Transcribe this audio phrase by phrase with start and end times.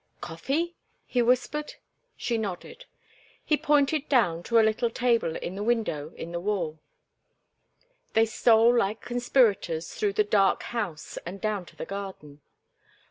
[0.19, 0.73] "Coffee?"
[1.05, 1.75] he whispered.
[2.17, 2.85] She nodded.
[3.45, 6.79] He pointed down to a little table in the window in the wall.
[8.13, 12.41] They stole like conspirators through the dark house and down to the garden.